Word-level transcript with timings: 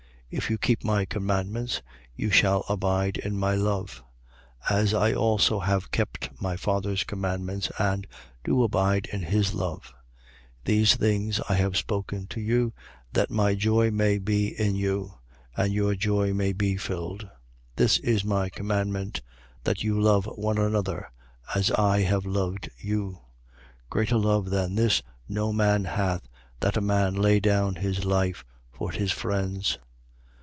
15:10. 0.31 0.37
If 0.37 0.49
you 0.49 0.57
keep 0.57 0.83
my 0.85 1.03
commandments, 1.03 1.81
you 2.15 2.29
shall 2.31 2.63
abide 2.69 3.17
in 3.17 3.37
my 3.37 3.53
love: 3.53 4.01
as 4.69 4.93
I 4.93 5.11
also 5.13 5.59
have 5.59 5.91
kept 5.91 6.29
my 6.41 6.55
Father's 6.55 7.03
commandments 7.03 7.69
and 7.77 8.07
do 8.45 8.63
abide 8.63 9.07
in 9.07 9.23
his 9.23 9.53
love. 9.53 9.91
15:11. 10.63 10.63
These 10.63 10.95
things 10.95 11.41
I 11.49 11.55
have 11.55 11.75
spoken 11.75 12.27
to 12.27 12.39
you, 12.39 12.71
that 13.11 13.29
my 13.29 13.55
joy 13.55 13.91
may 13.91 14.19
be 14.19 14.57
in 14.57 14.77
you, 14.77 15.15
and 15.57 15.73
your 15.73 15.95
joy 15.95 16.33
may 16.33 16.53
be 16.53 16.77
filled. 16.77 17.23
15:12. 17.25 17.31
This 17.75 17.97
is 17.97 18.23
my 18.23 18.47
commandment, 18.47 19.21
that 19.65 19.83
you 19.83 19.99
love 19.99 20.27
one 20.35 20.57
another, 20.57 21.11
as 21.53 21.71
I 21.71 22.03
have 22.03 22.25
loved 22.25 22.69
you. 22.77 23.15
15:13. 23.89 23.89
Greater 23.89 24.15
love 24.17 24.49
than 24.49 24.75
this 24.75 25.03
no 25.27 25.51
man 25.51 25.83
hath, 25.83 26.29
that 26.61 26.77
a 26.77 26.79
man 26.81 27.15
lay 27.15 27.41
down 27.41 27.75
his 27.75 28.05
life 28.05 28.45
for 28.71 28.91
his 28.93 29.11
friends. 29.11 29.77